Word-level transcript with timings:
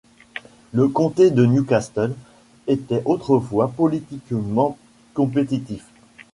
Le 0.71 0.87
comté 0.87 1.29
de 1.29 1.45
New 1.45 1.63
Castle 1.63 2.15
était 2.65 3.03
autrefois 3.05 3.69
politiquement 3.71 4.75
compétitif. 5.13 5.85